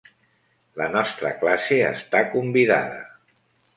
[0.81, 3.05] La nostra classe està convidada.